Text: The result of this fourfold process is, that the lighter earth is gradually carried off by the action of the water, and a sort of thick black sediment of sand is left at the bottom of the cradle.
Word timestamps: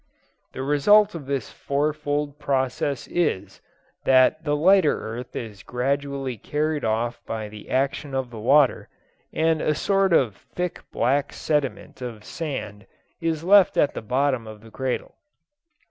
The 0.53 0.63
result 0.63 1.13
of 1.13 1.27
this 1.27 1.51
fourfold 1.51 2.39
process 2.39 3.07
is, 3.07 3.61
that 4.03 4.43
the 4.43 4.55
lighter 4.55 4.99
earth 4.99 5.35
is 5.35 5.61
gradually 5.61 6.37
carried 6.37 6.83
off 6.83 7.21
by 7.27 7.47
the 7.49 7.69
action 7.69 8.15
of 8.15 8.31
the 8.31 8.39
water, 8.39 8.89
and 9.31 9.61
a 9.61 9.75
sort 9.75 10.11
of 10.11 10.37
thick 10.37 10.81
black 10.91 11.31
sediment 11.33 12.01
of 12.01 12.23
sand 12.25 12.87
is 13.21 13.43
left 13.43 13.77
at 13.77 13.93
the 13.93 14.01
bottom 14.01 14.47
of 14.47 14.61
the 14.61 14.71
cradle. 14.71 15.13